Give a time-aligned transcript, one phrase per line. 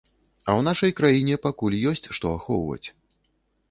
[0.47, 2.85] А ў нашай краіне пакуль ёсць што ахоўваць.